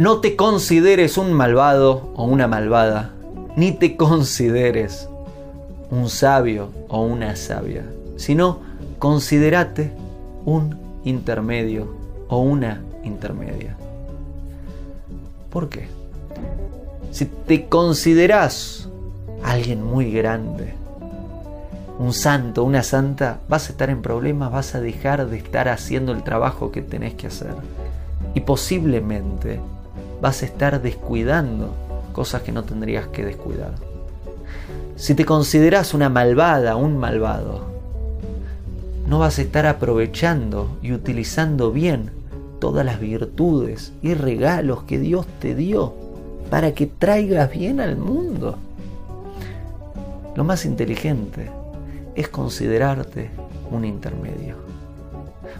No 0.00 0.22
te 0.22 0.34
consideres 0.34 1.18
un 1.18 1.34
malvado 1.34 2.10
o 2.16 2.24
una 2.24 2.48
malvada, 2.48 3.10
ni 3.54 3.70
te 3.72 3.98
consideres 3.98 5.10
un 5.90 6.08
sabio 6.08 6.70
o 6.88 7.02
una 7.02 7.36
sabia, 7.36 7.84
sino 8.16 8.60
considerate 8.98 9.92
un 10.46 10.78
intermedio 11.04 11.94
o 12.30 12.38
una 12.38 12.80
intermedia. 13.04 13.76
¿Por 15.50 15.68
qué? 15.68 15.88
Si 17.10 17.26
te 17.26 17.68
consideras 17.68 18.88
alguien 19.44 19.84
muy 19.84 20.10
grande, 20.10 20.72
un 21.98 22.14
santo, 22.14 22.64
una 22.64 22.84
santa, 22.84 23.40
vas 23.50 23.68
a 23.68 23.72
estar 23.72 23.90
en 23.90 24.00
problemas, 24.00 24.50
vas 24.50 24.74
a 24.74 24.80
dejar 24.80 25.28
de 25.28 25.36
estar 25.36 25.68
haciendo 25.68 26.12
el 26.12 26.22
trabajo 26.22 26.72
que 26.72 26.80
tenés 26.80 27.12
que 27.12 27.26
hacer. 27.26 27.52
Y 28.32 28.40
posiblemente 28.40 29.60
vas 30.20 30.42
a 30.42 30.46
estar 30.46 30.82
descuidando 30.82 31.74
cosas 32.12 32.42
que 32.42 32.52
no 32.52 32.64
tendrías 32.64 33.06
que 33.08 33.24
descuidar. 33.24 33.74
Si 34.96 35.14
te 35.14 35.24
consideras 35.24 35.94
una 35.94 36.08
malvada, 36.08 36.76
un 36.76 36.98
malvado, 36.98 37.70
no 39.06 39.18
vas 39.18 39.38
a 39.38 39.42
estar 39.42 39.66
aprovechando 39.66 40.78
y 40.82 40.92
utilizando 40.92 41.72
bien 41.72 42.10
todas 42.60 42.84
las 42.84 43.00
virtudes 43.00 43.92
y 44.02 44.14
regalos 44.14 44.82
que 44.82 44.98
Dios 44.98 45.26
te 45.40 45.54
dio 45.54 45.94
para 46.50 46.74
que 46.74 46.86
traigas 46.86 47.50
bien 47.50 47.80
al 47.80 47.96
mundo. 47.96 48.56
Lo 50.36 50.44
más 50.44 50.64
inteligente 50.64 51.50
es 52.14 52.28
considerarte 52.28 53.30
un 53.70 53.84
intermedio. 53.84 54.56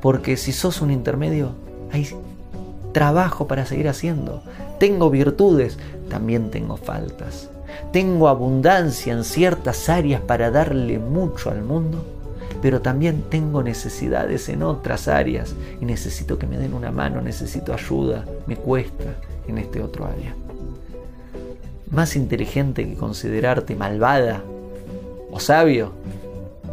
Porque 0.00 0.36
si 0.36 0.52
sos 0.52 0.82
un 0.82 0.90
intermedio, 0.90 1.52
hay 1.92 2.08
trabajo 2.92 3.46
para 3.46 3.66
seguir 3.66 3.88
haciendo. 3.88 4.42
Tengo 4.78 5.10
virtudes, 5.10 5.78
también 6.08 6.50
tengo 6.50 6.76
faltas. 6.76 7.48
Tengo 7.92 8.28
abundancia 8.28 9.12
en 9.12 9.24
ciertas 9.24 9.88
áreas 9.88 10.20
para 10.20 10.50
darle 10.50 10.98
mucho 10.98 11.50
al 11.50 11.62
mundo, 11.62 12.04
pero 12.60 12.80
también 12.80 13.24
tengo 13.28 13.62
necesidades 13.62 14.48
en 14.48 14.62
otras 14.62 15.08
áreas 15.08 15.54
y 15.80 15.84
necesito 15.84 16.38
que 16.38 16.46
me 16.46 16.58
den 16.58 16.74
una 16.74 16.90
mano, 16.90 17.20
necesito 17.20 17.72
ayuda, 17.72 18.24
me 18.46 18.56
cuesta 18.56 19.14
en 19.48 19.58
este 19.58 19.82
otro 19.82 20.06
área. 20.06 20.34
Más 21.90 22.16
inteligente 22.16 22.86
que 22.86 22.94
considerarte 22.94 23.74
malvada 23.74 24.42
o 25.30 25.40
sabio 25.40 25.92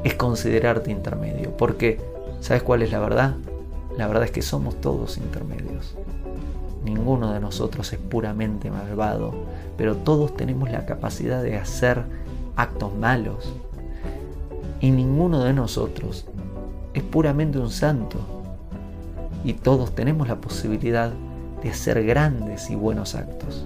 es 0.04 0.14
considerarte 0.14 0.92
intermedio, 0.92 1.56
porque 1.58 2.00
¿sabes 2.40 2.64
cuál 2.64 2.82
es 2.82 2.92
la 2.92 3.00
verdad? 3.00 3.36
La 4.00 4.08
verdad 4.08 4.24
es 4.24 4.32
que 4.32 4.42
somos 4.42 4.80
todos 4.80 5.18
intermedios. 5.18 5.94
Ninguno 6.86 7.34
de 7.34 7.42
nosotros 7.42 7.92
es 7.92 8.00
puramente 8.00 8.72
malvado, 8.72 9.34
pero 9.76 9.98
todos 9.98 10.38
tenemos 10.38 10.72
la 10.72 10.86
capacidad 10.86 11.44
de 11.44 11.58
hacer 11.58 12.06
actos 12.56 12.96
malos. 12.96 13.54
Y 14.80 14.92
ninguno 14.92 15.44
de 15.44 15.52
nosotros 15.52 16.26
es 16.94 17.04
puramente 17.04 17.60
un 17.60 17.70
santo. 17.70 18.20
Y 19.44 19.52
todos 19.52 19.94
tenemos 19.94 20.30
la 20.30 20.40
posibilidad 20.40 21.12
de 21.62 21.70
hacer 21.70 22.06
grandes 22.06 22.70
y 22.70 22.76
buenos 22.76 23.16
actos. 23.16 23.66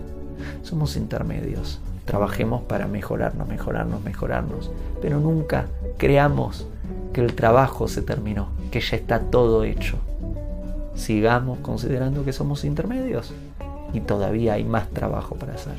Somos 0.64 0.98
intermedios. 0.98 1.80
Trabajemos 2.06 2.64
para 2.64 2.88
mejorarnos, 2.88 3.48
mejorarnos, 3.48 4.04
mejorarnos. 4.04 4.72
Pero 5.00 5.20
nunca 5.20 5.68
creamos 5.98 6.66
que 7.14 7.22
el 7.22 7.36
trabajo 7.36 7.88
se 7.88 8.02
terminó, 8.02 8.48
que 8.72 8.80
ya 8.80 8.98
está 8.98 9.20
todo 9.20 9.64
hecho 9.64 10.00
sigamos 10.96 11.60
considerando 11.60 12.24
que 12.24 12.34
somos 12.34 12.64
intermedios 12.66 13.34
y 13.94 14.02
todavía 14.02 14.54
hay 14.54 14.64
más 14.64 14.90
trabajo 14.90 15.36
para 15.36 15.54
hacer. 15.54 15.76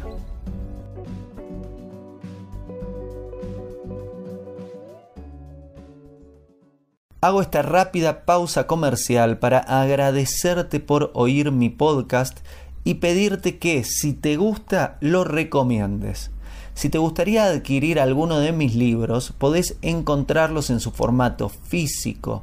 Hago 7.21 7.41
esta 7.41 7.63
rápida 7.63 8.27
pausa 8.27 8.67
comercial 8.67 9.39
para 9.39 9.59
agradecerte 9.59 10.79
por 10.79 11.11
oír 11.15 11.53
mi 11.53 11.71
podcast 11.71 12.41
y 12.85 12.95
pedirte 12.95 13.59
que 13.59 13.83
si 13.83 14.13
te 14.13 14.37
gusta 14.37 14.99
lo 15.01 15.25
recomiendes. 15.25 16.31
Si 16.75 16.91
te 16.91 16.99
gustaría 16.99 17.45
adquirir 17.45 17.99
alguno 17.99 18.41
de 18.41 18.53
mis 18.53 18.75
libros, 18.75 19.33
podés 19.39 19.79
encontrarlos 19.81 20.69
en 20.69 20.81
su 20.81 20.91
formato 20.91 21.49
físico 21.49 22.43